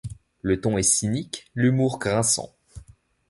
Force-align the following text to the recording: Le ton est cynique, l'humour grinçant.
Le 0.41 0.59
ton 0.59 0.79
est 0.79 0.81
cynique, 0.81 1.45
l'humour 1.53 1.99
grinçant. 1.99 2.51